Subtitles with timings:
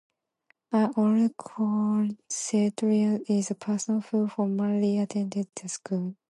[0.71, 6.15] An Old Colcestrian is a person who formerly attended the school.